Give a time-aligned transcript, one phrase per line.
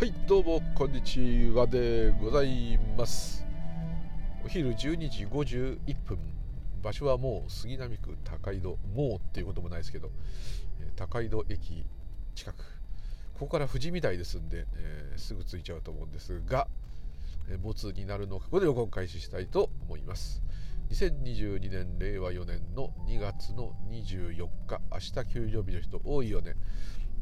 [0.00, 3.44] はいどうもこんにちはでございます。
[4.42, 6.18] お昼12時51分。
[6.82, 10.10] 場所はもう杉並区高井戸もうっていうこともないですけど
[10.96, 11.84] 高井戸駅
[12.34, 12.56] 近く。
[13.34, 16.66] ここから富士見台ですんで、えー、すぐ着いちゃうと思うんですが、
[17.50, 20.42] えー、没になるのかここで録音開始したいと思います。
[20.92, 26.54] 2022年令和4年の2月の24日明日給料日の人多いよね。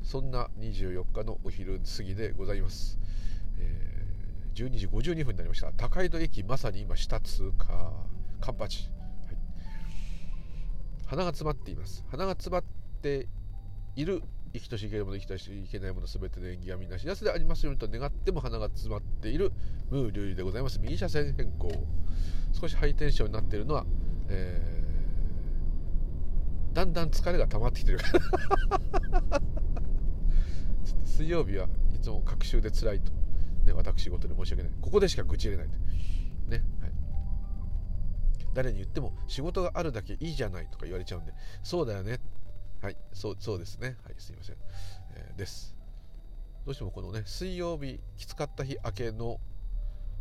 [0.03, 2.99] そんな24日のお昼過ぎでございます、
[3.59, 5.73] えー、12時52分になりました。
[5.73, 7.93] 高井戸駅まさに今下通過。
[8.41, 8.89] カンパチ、
[9.27, 9.37] はい、
[11.07, 12.05] 鼻が詰まっています。
[12.11, 12.65] 鼻が詰まっ
[13.03, 13.27] て
[13.97, 19.53] いる生きとしいけるもの生きとしいけないもの全ての縁起はみんな幸せでありますようにと願っても鼻が詰まっている
[19.91, 20.79] ムーリュウリでございます。
[20.81, 21.71] 右車線変更。
[22.53, 23.85] 少しハイテンションになっているのは、
[24.29, 27.99] えー、だんだん疲れが溜まってきてる。
[31.19, 33.11] 水曜日はいつも隔週で辛いと、
[33.67, 34.73] ね、私事で申し訳ない。
[34.81, 35.73] ここでしか愚痴れないと。
[36.49, 36.93] ね、はい、
[38.55, 41.33] 誰に言っても仕事があるだけいいじゃないとか言われちゃうんで。
[41.65, 42.21] そうだよね。
[42.81, 42.97] はい。
[43.13, 43.97] そうそうですね。
[44.05, 44.57] はいすいません、
[45.17, 45.75] えー、です。
[46.65, 49.41] どうしてもこのね水曜日きつかった日明けの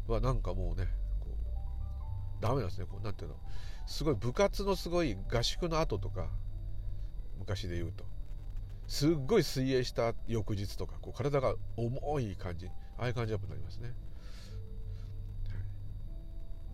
[0.08, 0.88] はなんかもうね
[1.20, 2.88] こうダメなんですね。
[2.90, 3.36] こうなんていうの。
[3.86, 6.28] すごい部活のすごい合宿の後とか
[7.38, 8.04] 昔で言うと。
[8.88, 13.94] すっごい水泳した翌日とかこう体が重い感じああいう感じアップになりますね、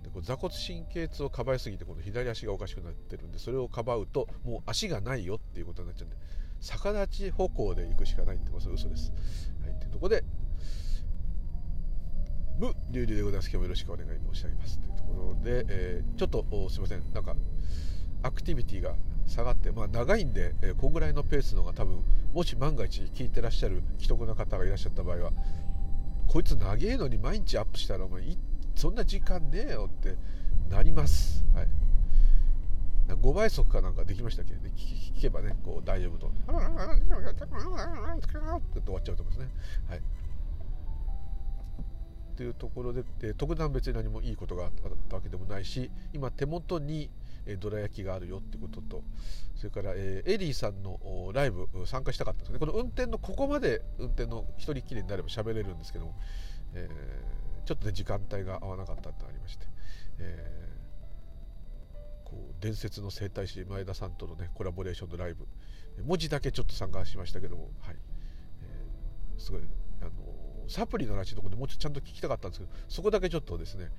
[0.04, 6.18] でこう座骨神経痛をかばいすぎてこの左足がおかしくなってるんでそれをかばうともう足がないよっていうことになっちゃうんで
[6.62, 9.12] 逆立ち歩行で行くしかないってこと嘘です、
[9.62, 10.24] はい、というところで
[12.60, 13.50] 無流々でございます。
[13.50, 14.78] 今日もよろしくお願い申し上げます。
[14.78, 17.04] というところで、えー、ちょっとすいません。
[17.14, 17.36] なんか
[18.24, 18.96] アクティビティが
[19.28, 22.00] 下がって、まあ、長いんで、えー、こんぐらいのペースのが多分
[22.34, 25.32] もし万が一聞いてらっしゃる既得な方がいらっしゃった場合は
[26.28, 28.24] こいつ長えのに毎日アップしたらお前
[28.76, 30.16] そんな時間ねえよって
[30.70, 31.68] なります、はい、
[33.10, 34.54] 5倍速かなんかできましたっけ？
[34.54, 36.28] 聞けばねこう大丈夫と。
[36.28, 36.38] って
[38.82, 39.48] 終わっちゃうと思いますね。
[39.90, 40.00] はい。
[40.00, 40.02] っ
[42.36, 44.72] ていうところで、え特段別に何もいいことがあっ
[45.08, 47.12] たわけでもないし今手元に
[47.46, 49.04] えどら焼きがあるよってことと
[49.56, 51.00] それから、え、エリーさんの
[51.34, 52.60] ライブ参加したかったんですね。
[52.60, 56.16] この運転のここまで運転の一人きりになれば喋れるんですけども、
[56.74, 59.66] えー、ちょっとね時間帯が合わなかったってありまして、
[60.20, 65.48] えー、こう伝説の整体師前田さんとのねコラボレーションのライブ
[66.04, 67.96] 文字だけちょっと参加しましたけども、はい。
[68.64, 69.62] えー、すごい
[70.02, 70.12] あの
[70.68, 73.92] サプリの話のところでもうちょっとちゃんと聞きたかったんですけどそこだけちょっとですね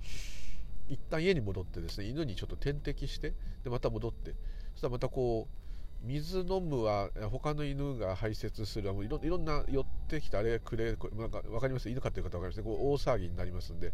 [0.89, 3.33] 一旦家に戻ってですね犬にちょっと点滴して
[3.65, 4.34] でまた戻って
[4.72, 11.89] そしたらまたこう水飲むは他の犬が排泄するいろいろんな寄ってきてあれくれこれなんか分かります？
[11.89, 12.62] 犬飼ってる方分かりますね？
[12.65, 13.93] こう大騒ぎになりますんで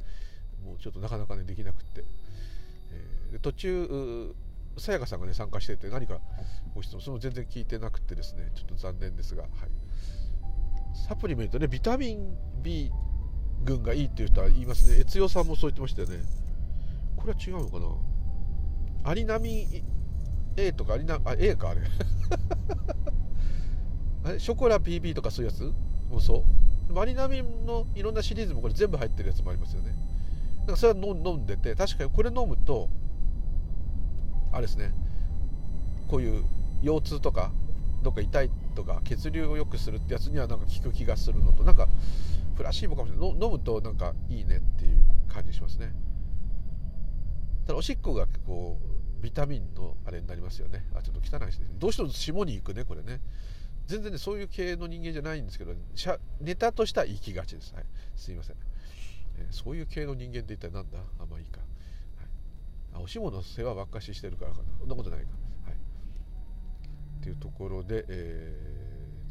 [0.65, 2.05] もうちょっとなかなかねできなくって、
[3.33, 4.35] えー、途中
[4.77, 6.19] さやかさんがね参加してて何か
[6.75, 9.51] ご質問それも全然聞いてなくてですねちょっと残念ですが、はい、
[11.09, 12.91] サプリメントねビタミン B
[13.63, 14.99] 群がいいっていう人は言いますね。
[14.99, 16.25] 悦代さんもそう言ってましたよね。
[17.21, 17.79] これは違うのか
[19.05, 19.11] な？
[19.11, 19.67] アリナミ
[20.57, 21.83] A とかアリナあ A かあれ。
[24.25, 24.39] あれ？
[24.39, 25.73] ショコラ PP とかそういうやつ？
[26.11, 26.45] もそ
[26.91, 26.99] う？
[26.99, 29.95] アリナミのいろんなシリーズもこれ全部入ってるやつもありますよね。
[30.61, 32.89] だからそれは飲んでて確かにこれ飲むと
[34.53, 34.93] あれですね。
[36.09, 36.45] こういう
[36.83, 37.53] 腰痛とか
[38.03, 41.87] どっか痛いとか血流を良くするってやつにはなんか効く気がするのとなんか
[42.57, 43.31] プラシーボかもしれない。
[43.31, 44.99] 飲むとなんかいいねっていう
[45.29, 45.93] 感じしますね。
[47.71, 50.85] ただおしっこがこうビタミンのあれになりますよね。
[50.93, 51.67] あちょっと汚いですね。
[51.79, 53.21] どうしても霜に行くねこれね。
[53.87, 55.73] 全然ねそういう系の人間じゃないんですけど
[56.41, 57.85] ネタとしては行きがちです、はい、
[58.17, 58.57] すいません、
[59.39, 60.99] えー、そういう系の人間って一体何だ？
[61.21, 62.29] あんまいいか、はい、
[62.95, 64.65] あおしもの世話ばっかししてるからかな。
[64.81, 65.27] そんなことないか。
[65.67, 65.75] はい。
[65.75, 68.57] っていうところで、え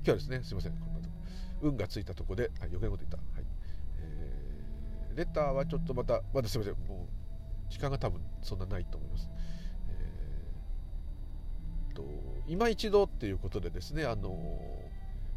[0.01, 0.71] ー、今日はですねすいません。
[0.77, 1.15] こんなとこ。
[1.61, 3.45] 運がついたとこで、はい、余計なこと言った、はい。
[3.97, 6.73] えー、レターはちょっとまたまだすいません。
[6.87, 7.18] もう
[7.69, 9.29] 時間が多分そんなないと思います。
[9.89, 12.03] えー、と
[12.47, 14.37] 今一度っていうことでですねあの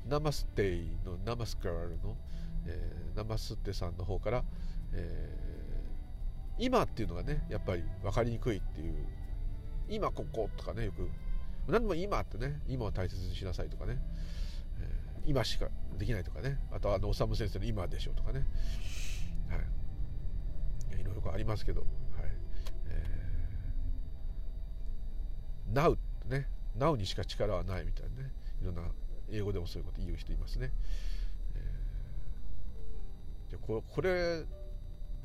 [0.09, 2.17] ナマステイのナマスカールの、
[2.67, 4.45] えー、ナマステさんの方から、
[4.93, 8.95] えー、今っていうのがねやっぱり分かりにくいっていう
[9.89, 11.09] 今こことかねよく
[11.69, 13.99] 何でも今ってね今を大切にしなさいとかね、
[14.81, 15.69] えー、今しか
[15.99, 18.45] できないとかねあとはあのおさむ先生の今でしょうとかね、
[19.49, 19.57] は
[20.97, 21.85] い、いろいろありますけど
[25.73, 25.97] Now
[26.29, 26.47] ね。
[26.79, 28.31] Now にしか力はないみたいなね。
[28.63, 28.83] いろんな
[29.31, 30.71] 英語でもそういうこと言う人いますね、
[31.55, 31.59] え
[33.53, 34.45] でここれ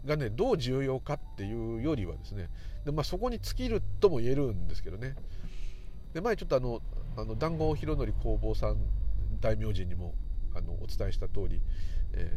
[0.05, 2.49] がねどう重要かっていうよりはですね。
[2.85, 5.15] で、まあ、そこに尽きるとも言えるんですけどね。
[6.13, 6.81] で前ちょっとあの
[7.17, 8.77] あの談合弘則工房さん
[9.41, 10.15] 大名人にも
[10.55, 11.61] あのお伝えした通り、
[12.13, 12.31] え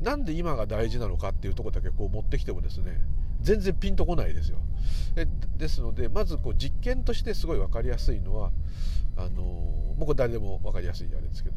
[0.00, 3.00] ー、なんで今が大事なのかっていうとこだけこう持ってきてもですね
[3.40, 4.58] 全然ピンとこないですよ。
[5.56, 8.52] ですのでまずこう実験としてすごい分かりやすいのは
[9.16, 11.56] あのもうこれ誰でも分かりやすいあれですけど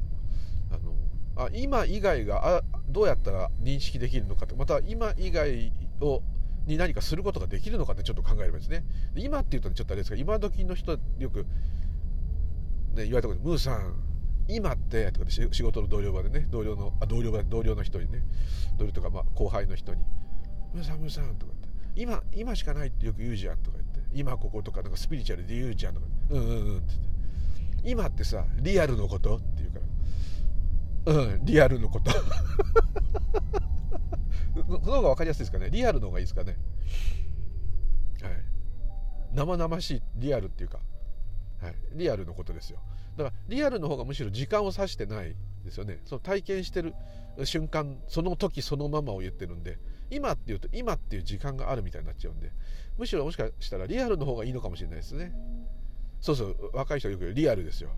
[0.72, 0.94] あの
[1.36, 6.24] あ今以外があどうやったら認識できるのかとまた今以外を
[6.66, 8.84] に何かすることができるのかってちょっと考えればですね
[9.16, 11.46] 今っていうと、ちょっとあれですが今時の人よく、
[12.96, 13.96] ね、言われたことムーさん
[14.48, 18.24] 今ってとかで仕事の同僚場でね同僚のあ同僚場同僚の人にね
[18.78, 20.04] 同僚とかまあ後輩の人に
[20.74, 21.54] 「ムーさんムーさん」とか
[21.96, 29.80] 「今今しかないってよく言うじゃん」とか言って「今こことかなんかスピリチュアルで言うじゃん」とか「うんうんうん」って言って「今ってさリアルのこと?」って言うか
[31.06, 32.12] ら「うんリアルのこと」
[34.54, 35.70] その方が分かりやすいですかね。
[35.70, 36.58] リアルの方がいいですかね。
[38.22, 38.34] はい。
[39.34, 40.80] 生々しいリアルっていうか、
[41.62, 42.80] はい、リアルのことですよ。
[43.18, 46.00] だからリアルの方がむしろ時間を指してないですよね。
[46.06, 46.94] その体験してる
[47.46, 49.80] 瞬間その時そのままを言ってるんで
[50.10, 52.52] 今っていうと今っていう時間があるみたいになっちゃうんで
[52.98, 55.34] むしろもしかしたらリアルの方がいいのかもしれないですね。
[56.20, 57.90] そうそう若い人はよく言うリアルですよ。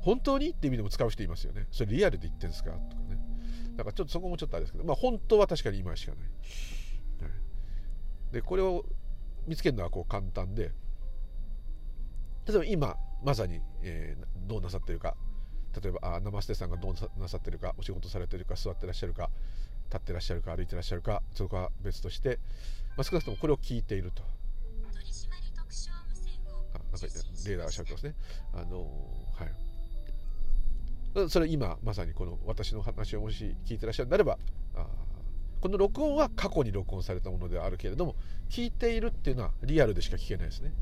[0.00, 1.66] 本当にって意味でも使う人いますよね。
[1.70, 3.18] それリアルで言ってんですかとかね。
[3.76, 6.20] だからちょっとそこもちょっとあれですけどまあ本当は確かに今しかない、
[7.22, 7.28] は
[8.30, 8.84] い、でこれを
[9.46, 10.72] 見つけるのはこう簡単で
[12.46, 15.16] 例えば今まさに、えー、どうなさってるか。
[15.82, 19.30] 例えばあ生捨てさんがどうなさってるかお仕事されてるか座ってらっしゃるか
[19.86, 22.38] 立ってらっしゃるか歩いてらっしゃるかそこは別として、
[22.96, 24.22] まあ、少なくともこれを聞いていると。
[26.74, 27.06] あなんか
[27.46, 28.14] レーダーがしゃべってますね。
[28.52, 28.80] あの
[29.34, 29.44] は
[31.26, 31.30] い。
[31.30, 34.38] それ今まさにこの私の話をもし聞いてらっしゃるんであれば
[34.74, 34.86] あ
[35.62, 38.16] この録音は過去に録音されたものではあるけれども
[38.50, 40.72] 聞いているっていうのはリアルでしか聞けないですね。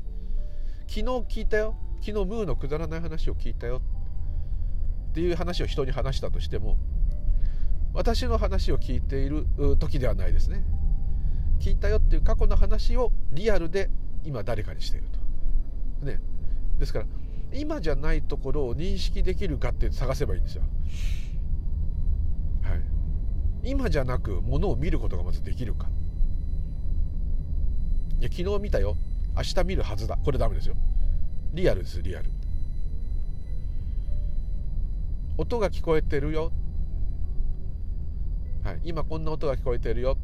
[0.87, 1.75] 昨日聞いたよ。
[2.01, 3.81] 昨日ムーのくだらない話を聞いたよ
[5.15, 6.75] っていう話を人に話したとしても
[7.93, 9.47] 私の話を聞いている
[9.79, 10.65] 時ではないですね。
[11.61, 13.89] 聞いたよっていう過去の話をリアルで
[14.25, 15.07] 今誰かにしている
[16.01, 16.05] と。
[16.05, 16.19] ね。
[16.77, 17.05] ですから
[17.53, 20.63] 今じゃないところを認識できるかって探せばいいんですよ。
[22.63, 22.81] はい。
[23.63, 25.87] 今じゃなくものを見ることがまずできるか。
[28.19, 28.97] いや昨日見たよ。
[29.37, 30.17] 明日見るはずだ。
[30.17, 30.75] これダメですよ。
[31.53, 32.29] リアルですリアル。
[35.37, 36.51] 音が聞こえてるよ、
[38.63, 40.17] はい、今こんな音が聞こえてるよ。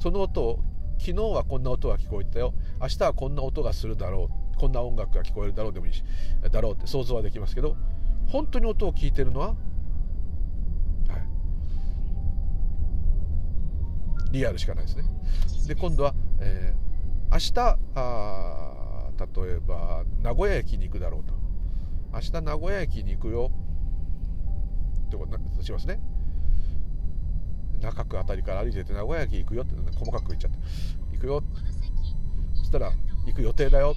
[0.00, 0.60] その音を
[0.98, 2.54] 昨日はこんな音が聞こえたよ。
[2.80, 4.48] 明日はこんな音がするだろう。
[4.58, 6.02] こんな音楽が聞こえるだろうでもいいし
[6.50, 7.76] だろうって想像はできますけど
[8.26, 9.54] 本当に音を聞いてるのは、は
[14.28, 15.04] い、リアルしかないですね。
[15.66, 21.34] で今度は、えー、明日あ例えば名古屋駅に行くだろうと。
[22.12, 23.50] 明日名古屋駅に行くよ。
[25.08, 26.00] ってことしますね。
[27.80, 30.58] 中区あたりから歩いてて名古屋駅行くよって細かく言っちゃって。
[31.12, 31.42] 行くよ。
[32.54, 32.92] そしたら
[33.26, 33.94] 行く予定だよ、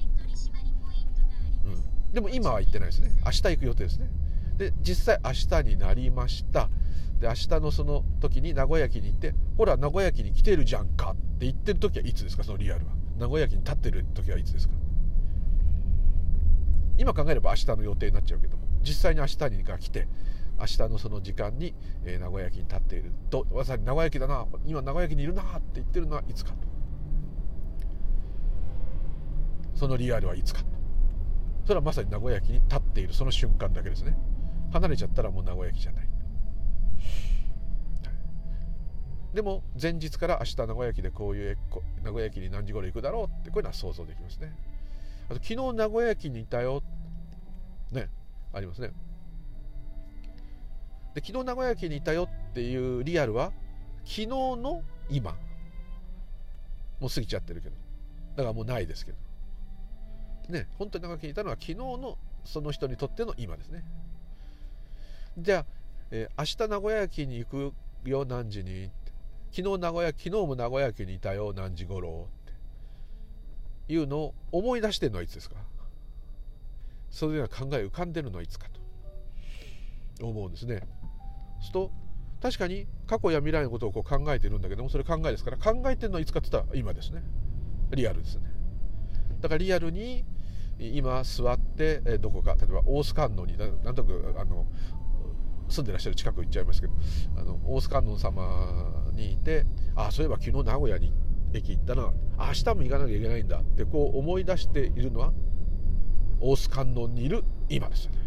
[1.66, 3.12] うん、でも今は行ってないですね。
[3.26, 4.10] 明日行く予定ですね。
[4.58, 5.32] で実際明
[5.64, 6.70] 日になりました。
[7.20, 12.44] で明日のその時に名古屋駅に行ってほら名古屋駅に来てるじゃんかって言ってる時はいつですか？
[12.44, 12.94] そのリアルは。
[13.18, 14.74] 名古屋駅に立ってる時はいつですか？
[16.98, 20.08] 今考えれば明日の予定になっちゃうけども実際に明日にが来て
[20.62, 21.74] 明日のその時間に、
[22.06, 26.58] えー、名古屋駅に立っているとまさに名古屋駅だな今名古屋駅にいるなって言ってるのはいつかと。
[29.76, 30.68] そのリアルはいつかと。
[31.66, 34.16] それはまさに名古屋駅に立っているその瞬間だけですね。
[34.72, 36.08] 離れちゃったらもう名古屋駅じゃない。
[39.34, 41.58] でも前日から明日名古屋駅でこういう
[42.04, 44.54] 名古屋駅に何時頃行くだろうってこういうのは想像できますね。
[45.30, 46.84] あと昨日名古屋駅にいたよ
[47.92, 48.10] ね
[48.54, 48.92] ありますね。
[51.14, 53.52] で昨日名古屋駅にいたよっていうリアルは
[54.06, 55.32] 昨日の今。
[57.00, 57.76] もう過ぎちゃってるけど。
[58.36, 59.18] だからもうないですけど。
[60.50, 63.84] ね本当に名古屋駅にいたのは昨日のその人にとっての今ですね。
[65.38, 65.66] じゃあ、
[66.12, 67.74] えー、明日名古屋駅に行く
[68.06, 68.90] よ何時に
[69.52, 73.94] 昨日名古屋昨日も名古屋駅にいたよ何時頃って。
[73.94, 75.56] いうのを思い出してるのはいつですか。
[77.10, 78.68] そういうような考え浮かんでるのはいつか
[80.18, 80.82] と思うんですね。
[81.62, 81.92] すと
[82.42, 87.24] 確かに過去や未来のことをこう考えてるんだけどもそれ考えですから考えてるのはいつかって言ったら今ですね。
[87.92, 88.44] リアルですね。
[89.42, 90.26] だからリアルに
[90.80, 94.66] 今座ってどこか例えば大須観音になんとなくあの
[95.70, 96.94] 住んでらっしゃる近く行っちゃいますけど
[97.38, 99.66] あの大須観音様にいて
[99.96, 101.14] あそういえば昨日名古屋に
[101.54, 102.12] 駅行ったな。
[102.40, 105.34] 明日も行かなきゃいけないんだってこう思い出しているのは
[106.40, 108.21] 大須観音にいる今ですよね。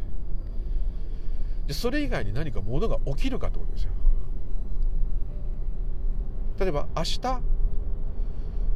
[1.67, 3.93] でそれ以外に何かものが起きるかってことですよ。
[6.59, 7.21] 例えば明日、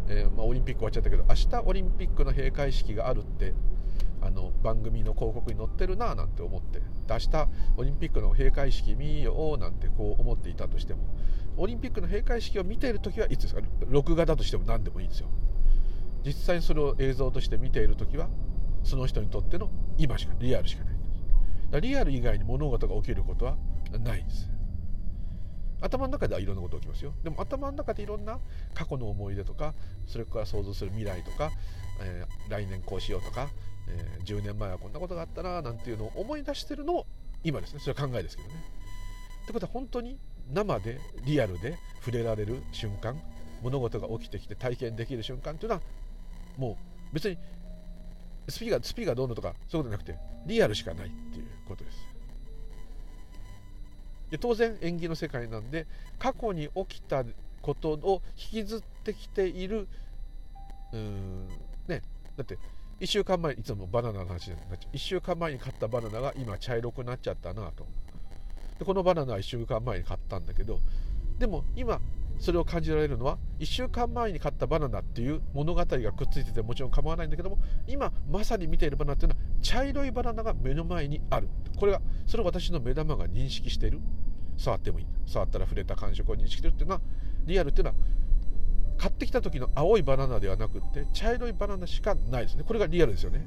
[0.08, 3.54] えー、まあ、オリンピック終わっちゃったけど明日オリンピックの閉会式があるって
[4.20, 11.00] あの番組の広告に載ってるななんて思って明日オリンピックの閉会式見ようなんてこう思っていたとしても
[11.56, 13.60] オリンピックの閉会式を見ている時はいつですか？
[13.86, 15.28] 録画だとしても何でもいいんですよ。
[16.24, 18.28] 実際にそれを映像として見ている時は
[18.82, 20.82] その人にとっての今しかリアルしか
[21.80, 23.56] リアル以外に物事が起きることは
[24.04, 24.50] ないんです。
[25.80, 27.12] 頭の中ではいろんなこと起きますよ。
[27.22, 28.40] でも頭の中でいろんな
[28.74, 29.74] 過去の思い出とか
[30.06, 31.50] それから想像する未来とか、
[32.02, 33.48] えー、来年こうしようとか、
[33.88, 37.06] えー、10年前はこんなことがあったななんていうのを思い出してるのも
[37.44, 37.80] 今ですね。
[37.80, 38.54] それは考えですけどね。
[39.44, 40.18] ってことは本当に
[40.52, 43.20] 生でリアルで触れられる瞬間
[43.62, 45.82] 物事が起きてきて体験できる瞬間っていうのは
[46.56, 46.78] も
[47.10, 47.38] う別に
[48.48, 51.57] スピがスピがどうのとかそういうことじゃなくてリアルしかないっていう。
[51.68, 52.08] ことです。
[54.30, 55.86] で当然縁起の世界なんで
[56.18, 57.24] 過去に起きた
[57.62, 59.88] ことを引きずってきている
[60.92, 61.48] うん
[61.86, 62.02] ね
[62.36, 62.58] だって
[63.00, 64.96] 1週間前いつもバナナの話になっちゃう。
[64.96, 67.86] 1週間前に買ったバナナが今茶色くなっちゃったなと。
[68.78, 70.80] でこのバナナは1週間前に買ったんだけど
[71.38, 72.00] でも今
[72.38, 81.48] それを感じられるのは1週間前に買ったバナナっていう物語がくっついててもちろん構わないんだけども今まさに見ているバナナっていうのは茶色いバナナが目の前にある。
[81.76, 84.00] これがそれを私の目玉が認識している。
[84.56, 85.06] 触ってもいい。
[85.26, 87.00] 触ったら触れた感触を認識してるっていうのは
[87.46, 87.96] リアルっていうのは
[88.98, 92.64] 買ってきた時の青いバナナではなくって茶色いバナナしかないですね。
[92.66, 93.46] これがリアルですよね。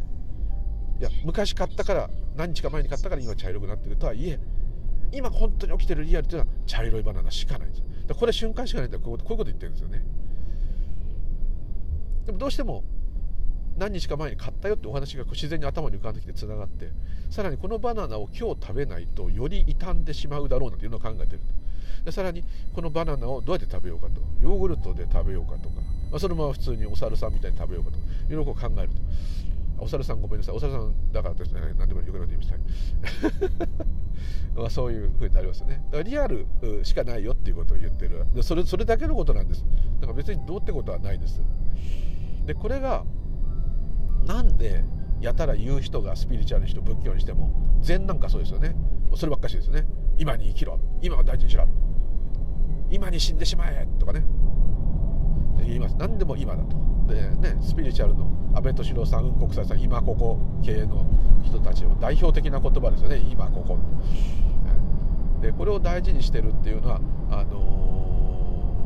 [0.99, 4.39] いや昔買ったから何日か前に買ったから今茶色くなってるとはいえ
[5.11, 10.03] 今本当に起きてるリアルっていうのは茶色いバナナしかないんですでこれ瞬間しかないんだこういうこと言ってるんですよね。
[12.25, 12.83] でもどうしても
[13.77, 16.91] 何日か前に買ったよってお話が自然に頭に浮かんできてつながって
[17.29, 22.05] さらにこのバナナを今日食べないとより傷んでしまうだろうなというのを考えてると。
[22.05, 24.21] でさらにこのバナナをどうやって食べようかと。
[24.41, 25.75] ヨーグルトで食べようかとか、
[26.09, 28.05] まあ、そのまま普通にお猿さんみたいに食べようかとか。
[28.29, 28.95] いろいろ考えると。
[29.81, 30.55] お猿さんごめんなさい。
[30.55, 31.61] お猿さんだからですね。
[31.77, 32.49] 何でもよくなって言いまし
[33.55, 33.67] た。
[34.61, 35.83] まあそういうふうになりますよね。
[35.85, 36.45] だからリアル
[36.83, 38.25] しかないよっていうことを言ってる。
[38.43, 39.65] それそれだけのことなんです。
[39.99, 41.41] だから別にどうってことはないです。
[42.45, 43.03] でこれが
[44.27, 44.85] なんで
[45.19, 48.75] やたら言う人がスピリチュアルの人仏教にしても禅なんかそうですよね。
[49.15, 49.87] そればっかしですよね。
[50.17, 50.79] 今に生きろ。
[51.01, 51.67] 今を大事にしろ。
[52.91, 53.87] 今に死んでしまえ。
[53.99, 54.23] とかね。
[55.65, 55.95] 言います。
[55.97, 56.80] 何でも今だと。
[57.07, 61.05] でねスピリチュアルの安倍敏郎さん雲国際さん今ここ系の
[61.43, 63.17] 人たちの代表的な言葉ですよね。
[63.17, 63.77] 今ここ。
[65.41, 68.85] でこれを大事にしてるっていうのはあの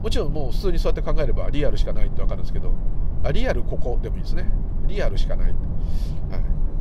[0.00, 2.72] ー、もちろんもう普通にそうやって考えればリアルしかないって分かるんですけど
[3.22, 4.50] あリアルここでもいいですね。
[4.88, 5.54] リアルしかない、は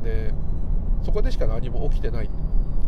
[0.01, 0.33] い、で
[1.03, 2.29] そこでしか何も起きてない。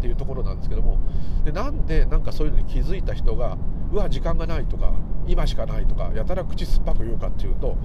[0.01, 0.97] っていうところなんですけども
[1.45, 3.55] でなんでなんかそういうのに気づいた人が
[3.91, 4.93] うわ時間がないとか
[5.27, 7.77] 今しかないとかやたら口酸っぱく言うかっていうと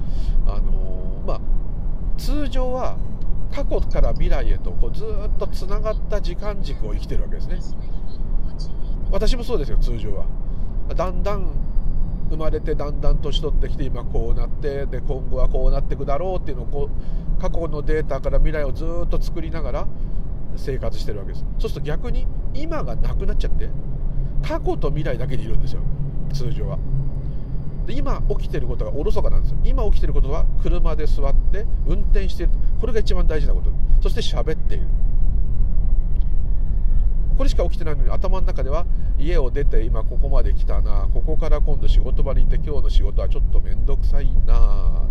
[0.46, 1.40] あのー、まあ
[2.16, 2.96] 通常は
[3.52, 7.60] 過去から未来へとこうずっとつながった時間軸を生きてるわけですね。
[9.10, 10.24] 私もそうですよ通常は。
[10.94, 11.50] だんだん
[12.30, 16.88] 生まれてだんだん年取ってきて今こうなってで今後はこうなっていくだろうっていうのをこ
[17.38, 19.86] う過去のデータから未来をずっと作りながら
[20.56, 21.44] 生活してるわけです。
[21.58, 23.68] そうすると逆に今がなくなっちゃって
[24.42, 25.82] 過去と未来だけでいるんですよ。
[26.32, 26.78] 通常は。
[27.86, 29.58] で今起きてることがおろそかなんですよ。
[29.64, 32.52] 今起きてることは車で座って運転している。
[32.80, 33.70] これが一番大事なこと。
[34.02, 34.86] そして喋っている。
[37.36, 38.86] これしか起きてないのに頭の中では
[39.18, 45.02] 家を出て今ここまで来たなここから今度仕事場に行って今日の仕事はちょっと面倒くさいな。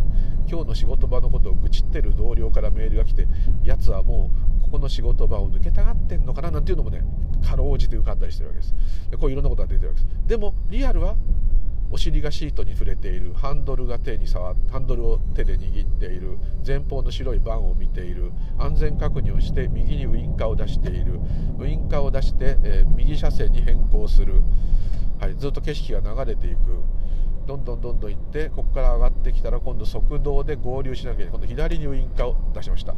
[0.50, 3.28] 今日の仕事場のことを愚痴ってる同僚からメールが来て
[3.64, 7.04] やつはもうここの仕事場を抜けたがってんのかななんていうのもね
[7.44, 8.74] かろうじて浮かんだりしてるわけです。
[9.12, 10.28] でこういろんなことが出てるわけです。
[10.28, 11.16] でもリアルは
[11.92, 21.20] お尻がシートに触れているハンドルが手に触ハンドルを手で握っている前方の白いバンを見ている安全確認をして右にウインカーを出している
[21.60, 24.42] ウインカーを出して、えー、右車線に変更する、
[25.20, 26.84] はい、ずっと景色が流れていく。
[27.46, 31.32] どんどんどんどん行ってここから上がってきたら今度側道で合流しなきゃいけない。
[31.32, 32.96] 今度左にウインカーを出しました。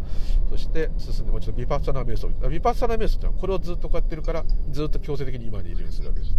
[0.49, 6.35] そして進んでもうちょっとビパッサナ瞑想ビパッサナ瞑想ってのはこれをずっとこうやってるからずっと強制的に今にいるようにするわけです。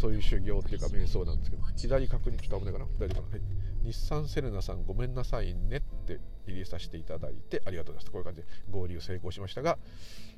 [0.00, 1.62] そういう修行っていうか瞑想なんですけど。
[1.76, 3.40] 左確認ちょっと危ないかな大丈夫かな、はい、
[3.84, 9.78] 日産セレナさんごめんなさいねって入れさせていただいてありがとうございますこういう感じで合流成功しましたが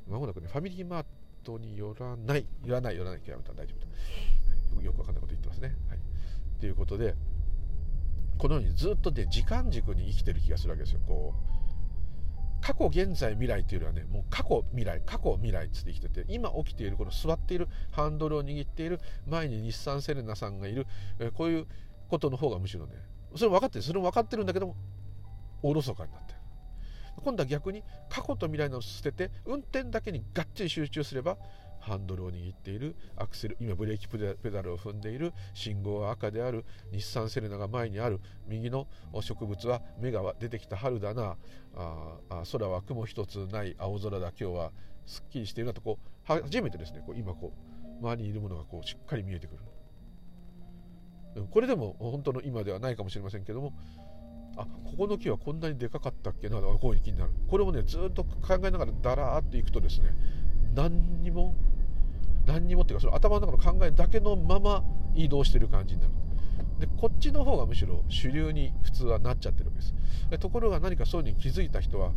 [0.09, 1.05] まもなくねファミリーマー
[1.45, 2.47] 人によらない。
[2.65, 3.21] 言わない言わない。
[3.21, 5.77] 極めたら大丈夫と、はい、よくわかんないこと言ってますね。
[5.89, 5.99] はい、
[6.65, 7.15] ということで
[8.39, 11.01] このようにずっとね時間軸に生きてる気がするわけですよ。
[11.07, 20.87] こう過去現在未来というよりはねもう過去未来過去未来っつって生きてて今起きているこの座っているハンドルを握っている前に日産セレナさんがいる、
[21.35, 21.67] こういう
[22.09, 22.95] ことの方がむしろね
[23.37, 24.77] それ分かってるそれも分かってるんだけども
[25.63, 26.39] おろそかになってる
[27.23, 31.37] 今度は逆に過去と未来のを捨てて運転だけにがっちり集中すれば
[31.85, 38.87] ハンドルを握っているアクセル今ブレーキペダルを踏んでいる信号は赤である日産セレナが前にある右の
[39.21, 41.37] 植物は芽が出てきた春だな。
[41.77, 44.73] ああ空は雲一つない青空だ今日は
[45.07, 47.53] すっきりしているなとこう初めてですねこう今こ
[48.01, 49.57] う周りにいるものがこうしっかり見えてく
[51.37, 51.47] る。
[51.51, 53.75] これでも本当の今ではないかもしれませんけども
[54.57, 57.33] あここの木はこんなにでかかったっけなこういう気になる。
[57.51, 60.15] これもねずっと考えながらだらーっといくとですね
[60.75, 61.55] 何にも
[62.47, 66.13] 何にもっていうかその頭の中の考えだけのまま移動してる感じになる。
[66.79, 69.95] でこっちの方がむしろ主流に普通はなっちゃってるわけです。
[70.31, 72.13] でところが何かそういうに気づいた人は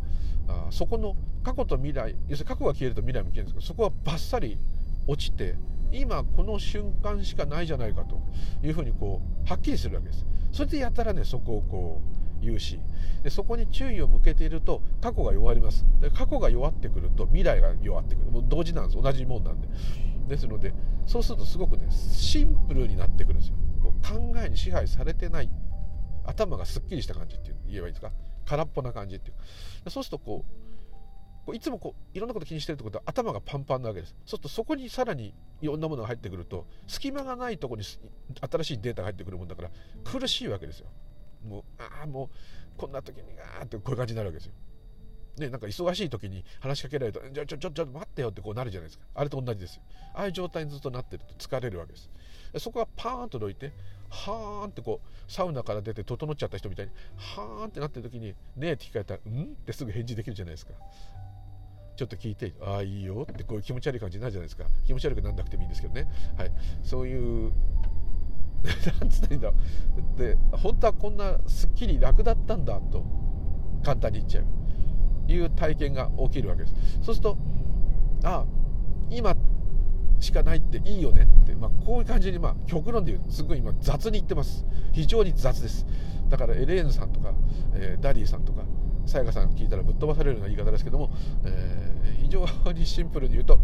[0.48, 4.58] あそこの過去と未来要するに過去が消えると未来も消えるんですけどそこはバッサリ
[5.06, 5.54] 落ちて
[5.92, 8.20] 今この瞬間しかないじゃないかと
[8.62, 10.26] いうふうにこうはっきりするわけです。
[10.52, 12.78] それでやたらねそこをこう言うし。
[13.22, 15.84] でそこに注意を向けていると過去が弱ります。
[16.00, 18.30] で過去が弱ってくると未来が弱ってくる。
[18.30, 19.02] もう同時なんです。
[19.02, 19.68] 同じもんなんで。
[20.28, 20.74] ですので
[21.06, 23.56] そうするとすごくねシンプルになってくるんですよ。
[23.82, 25.50] こう考えに支配されてない
[26.24, 28.12] 頭がすっきりした感じっていう言えばいいですか？
[28.44, 29.32] 空っぽな感じってい
[29.86, 29.90] う。
[29.90, 30.44] そうするとこ
[31.46, 34.14] ういつもこういろんなこと気にしてるってことは頭がパンパンなわけです。
[34.24, 39.70] そうするとそこにさらにいろんなものが入ってくると隙間がないとこに新しいデータが入ってくるもんだから
[40.04, 40.88] 苦しいわけですよ。
[41.46, 42.30] もうああも
[42.76, 44.52] うこんな時にガーってこういう感じになるわけですよ。
[45.38, 49.04] ね、なんか忙しい時に話しかけられると「ちょちょちょちょ待ってよ」ってこうなるじゃないですか。
[49.14, 49.82] あれと同じですよ。
[50.14, 52.10] ああいう状態にずっとなってると疲れるわけです。
[52.58, 53.72] そこがパーンとどいて
[54.08, 60.72] はーんってこうサウナから出て整っちゃった人みたいにはーんってなってる時に「ねえ」って聞かれたら「ん?」ってすぐ返事できるじゃないですか。
[61.94, 64.64] ちょっと聞いて「ああいいよ」ってこういう気持ち悪い感じになるじゃないですか。
[64.86, 67.52] 気持ち悪くなんなくてもいいんですけどね、はい、そういう
[69.00, 69.54] なんつったらいいんだろ
[70.16, 70.18] う。
[70.18, 73.04] で本当はこんなすっきり楽だったんだと
[73.84, 76.74] 簡単に言っちゃういう体験が起きるわけです。
[77.02, 77.38] そうすると
[78.24, 78.46] ああ
[79.10, 79.36] 今
[80.20, 84.66] しかないっていいよねって、まあ、こういう感じに、まあ、極論で言うすごい今雑に言ってます。
[84.92, 85.86] 非常に雑です。
[86.28, 87.32] だからエレーヌさんとか、
[87.74, 88.62] えー、ダディさんとか
[89.06, 91.10] さやかさん聞いたらぶっ飛ばされるような言い方ですけども、
[91.44, 93.60] えー、非常にシンプルに言うと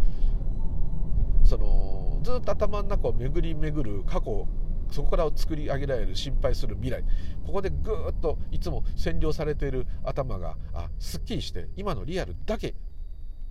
[1.43, 4.47] そのずっと頭の中を巡り巡る過去
[4.95, 7.03] そこから作り上げられる心配する未来。
[7.45, 12.75] ここでぐーっといつも占領されている頭があすっきりして今のリアルだけ。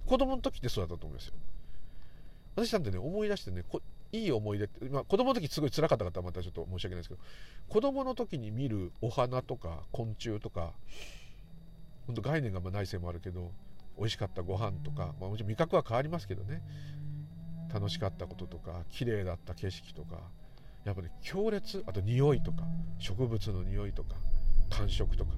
[0.06, 1.34] 子供の時ってそうだったと思いますよ。
[2.56, 3.62] 私なんてね思い出してね
[4.12, 7.20] いい思い出って、まあ、子供の時すごい辛かった方はまたちょっと申し訳ないですけど
[7.68, 10.72] 子供の時に見るお花とか昆虫とか
[12.06, 13.50] 本当概念がまあ内政もあるけど
[13.98, 16.62] 美味しかったご飯とか、まあ、もちろん味覚は変わりますけどね。
[17.72, 20.20] 楽しかったこととか綺麗だった景色とか。
[20.84, 22.64] やっぱね強烈あと匂いとか
[22.98, 24.16] 植物の匂いとか
[24.70, 25.32] 感触とか。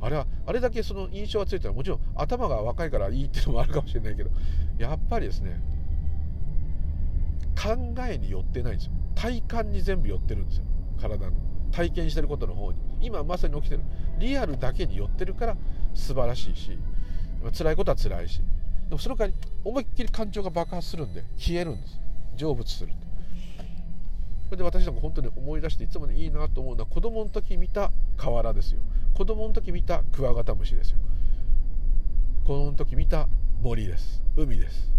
[0.00, 4.30] あれはあれだけその印象がついたらもちろん頭が若いからいいっていうのもあるかもしれないけど
[4.78, 5.60] やっぱりですね
[7.54, 7.76] 考
[8.08, 8.92] えに寄ってないんですよ。
[9.14, 10.64] 体感に全部寄ってるんですよ。
[11.00, 11.36] 体の
[11.70, 12.78] 体験してることの方に。
[13.00, 13.82] 今まさに起きてる。
[14.18, 15.56] リアルだけに寄ってるから
[15.94, 16.78] 素晴らしいし
[17.56, 18.38] 辛いことは辛いし。
[18.88, 22.00] でもその代わり思いっきり感情が爆発するんで消えるんです。
[22.36, 22.92] 成仏する
[24.52, 28.82] それで私なんか本当に思い出していつもねいいなと思うのは子供の時見た瓦ですよ。
[29.14, 30.98] 子供の時見たクワガタムシですよ。
[32.44, 33.28] 子供の時見た
[33.62, 34.22] 森です。
[34.36, 34.92] 海です。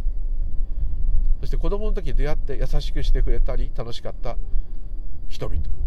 [1.41, 4.37] そして子供の時出会って優しくしてくれたり楽しかった
[5.27, 5.82] 人々。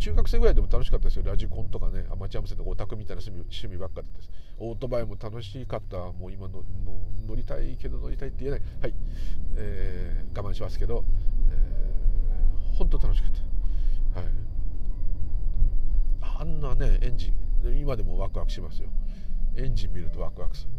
[0.00, 1.22] 中学生ぐらいでも楽しかったですよ。
[1.24, 2.06] ラジコンとかね。
[2.10, 4.30] アマチュア無線とかオタクみたいな趣味趣味ばっかです。
[4.58, 6.64] オートバイも楽しかったもう今の
[7.28, 8.62] 乗りたいけど乗りたいって言えない。
[8.80, 8.94] はい、
[9.56, 11.04] えー、我慢しますけど、
[11.50, 13.32] えー、本当楽しかっ
[14.14, 14.20] た。
[14.20, 14.30] はい。
[16.40, 18.88] あんなねエンジン今でもワクワクしますよ。
[19.56, 20.70] エンジン見るとワクワクする。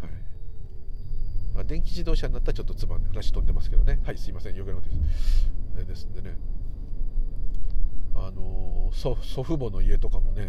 [0.00, 0.10] はい。
[1.54, 3.10] まあ、電気自動車になったらちょっとつまんない。
[3.10, 4.00] 話飛んでますけどね。
[4.04, 4.54] はいすいません。
[4.54, 4.88] 余計なこと
[5.76, 6.36] ですですんでね。
[8.14, 10.48] あの祖父母の家とかもね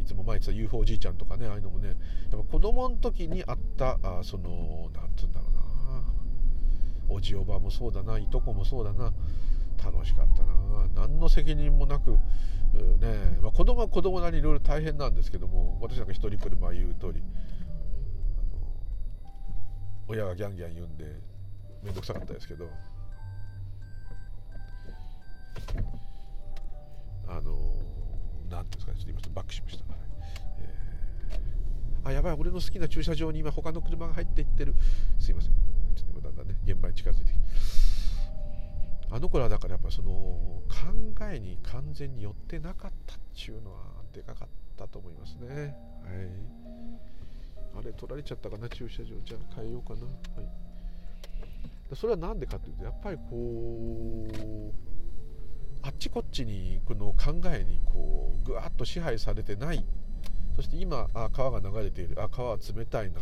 [0.00, 1.96] いつも前言ってた UFO おじいちゃんとかねああいうのもねやっ
[2.30, 5.54] ぱ子供の時にあったあその何て言うんだろうな
[7.08, 9.12] おじおばもそうだないとこもそうだな
[9.82, 12.18] 楽しかったな何の責任もなく
[12.98, 17.22] ねまあ、子供は子供なりにいろいろ大変なんですけども私なんか一人車言う通り
[20.08, 21.04] 親がギャンギャン言うんで
[21.82, 22.68] 面倒くさかったですけど
[28.54, 29.84] なんていうんですかねちょっと今バックしました、
[30.60, 34.74] えー、あやばい俺の好きな駐車場に今他の車が入っていってる。
[35.18, 35.52] すいません。
[35.96, 37.34] ちょっと今だんだんね現場に近づいてきて。
[39.10, 40.64] あの頃はだからやっぱその考
[41.30, 43.80] えに完全に寄ってなかったっていうのは
[44.12, 45.48] でかかったと思いますね。
[45.48, 46.28] はい。
[47.76, 49.14] あれ取られちゃったかな駐車場。
[49.24, 50.06] じゃあ変えようかな。
[50.06, 50.48] はい。
[51.94, 53.34] それは何でかというとやっぱりこう
[55.94, 59.84] っちこっちにこの考えにこうぐわっと支配されてない。
[60.56, 62.20] そして今あ川が流れている。
[62.22, 63.20] あ川は冷たいな。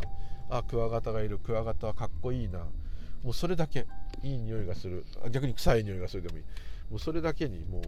[0.51, 1.39] あクワガタがいる。
[1.39, 2.61] クワガタはかっこいいな。
[3.23, 3.87] もうそれだけ。
[4.23, 5.05] いい匂いがする。
[5.31, 6.45] 逆に臭い匂いがするでもいい。
[6.91, 7.83] もうそれだけにもう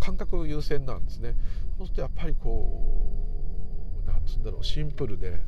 [0.00, 1.34] 感覚優先なんですね。
[1.78, 4.64] そうするとやっぱりこう何つうんだろう。
[4.64, 5.40] シンプルで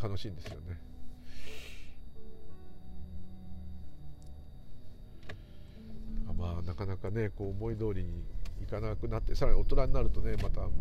[0.00, 0.78] 楽しいんですよね。
[6.36, 8.24] まあなかなかねこう思い通りに
[8.62, 10.72] いかなくなってさらに大人になるとねまた本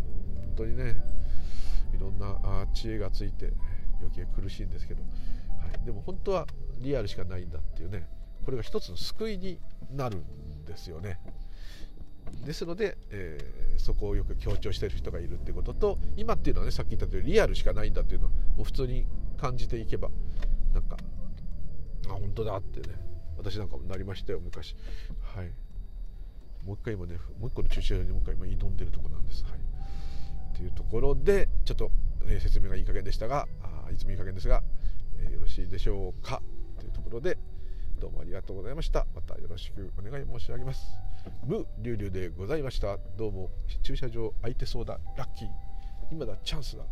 [0.57, 0.97] 当にね
[1.95, 3.53] いろんなあ知恵がついて
[3.99, 5.07] 余計苦しいんですけど、は
[5.81, 6.47] い、でも本当は
[6.79, 8.07] リアルしかないんだっていうね
[8.43, 9.59] これが一つの救いに
[9.91, 11.19] なるんですよね。
[12.45, 19.05] ですので、えー、そこをよく強調してる人がいるっていうことと今っていうのはねさっき言った通りリアルしかないんだっていうのはもう普通に
[19.37, 20.09] 感じていけば
[20.73, 20.97] なんか
[22.07, 23.04] あ本当だってね
[23.45, 24.75] 私なんかもなりましたよ昔。
[25.35, 25.51] はい。
[26.65, 29.43] もう一回今ねもう一個の駐車場にもう一回今挑んでるとこなんです。
[29.43, 30.57] はい。
[30.57, 31.91] というところでちょっと、
[32.27, 33.47] え、説明がいい加減でしたが
[33.85, 34.63] あいつもいい加減ですが、
[35.19, 36.41] えー、よろしいでしょうか？
[36.79, 37.37] というところで
[37.99, 39.05] どうもありがとうございました。
[39.13, 40.81] またよろしくお願い申し上げます。
[41.45, 42.97] 無流々でございました。
[43.15, 43.51] どうも
[43.83, 44.99] 駐車場空いてそうだ。
[45.17, 45.47] ラッキー。
[46.11, 46.83] 今だチャンスだ。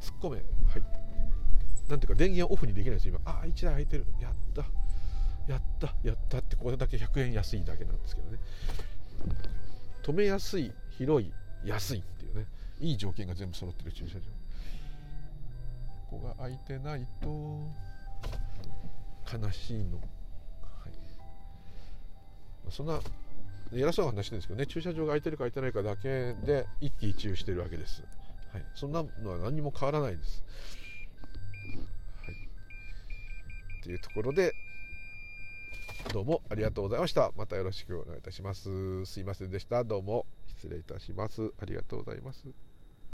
[0.00, 0.36] 突っ込め。
[0.36, 0.44] はい。
[1.90, 3.20] なんていうか電源オフにできないです今。
[3.26, 4.06] ああ1台空いてる。
[4.18, 4.64] やった。
[5.48, 8.38] やったやったってこれだけ100円安いだけなんですけどね。
[10.02, 11.32] 止めやすい広い
[11.64, 12.46] 安いっていうね。
[12.80, 14.20] いい条件が全部揃ってる駐車場。
[16.10, 17.28] ここが空いてないと
[19.30, 20.04] 悲しいの、は
[20.88, 20.92] い、
[22.70, 23.00] そんな
[23.74, 24.66] 偉そうな話ですけどね。
[24.66, 28.02] 駐車場が空いてるか空いてないかだけで一喜一憂してるわけです、
[28.52, 30.42] はい、そんなのは何も変わらないです、
[32.24, 32.34] はい、
[33.80, 34.54] っていうところで
[36.12, 37.32] どうもありがとうございました。
[37.36, 39.04] またよろしくお願いいたします。
[39.04, 39.84] すいませんでした。
[39.84, 41.52] どうも失礼いたします。
[41.60, 42.67] ありがとうございます。